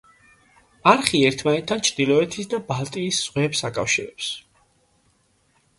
არხი 0.91 1.19
ერთმანეთთან 1.27 1.83
ჩრდილოეთის 1.89 2.49
და 2.55 2.61
ბალტიის 2.73 3.21
ზღვებს 3.27 3.63
აკავშირებს. 3.71 4.33